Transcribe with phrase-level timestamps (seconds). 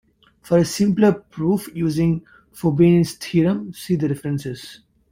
[0.41, 4.79] For a simpler proof using Fubini's theorem, see the references.